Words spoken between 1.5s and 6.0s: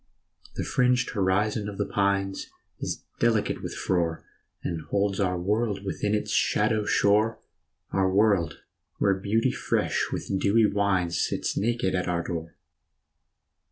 of the pines Is delicate with frore, And holds our world